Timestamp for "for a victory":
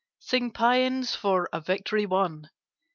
1.15-2.07